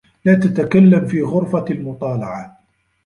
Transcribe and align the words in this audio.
لا 0.25 0.33
تتكلم 0.35 1.07
في 1.07 1.21
غرفة 1.21 1.65
المطالعة. 1.71 2.59